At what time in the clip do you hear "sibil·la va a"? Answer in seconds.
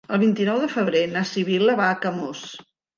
1.35-2.03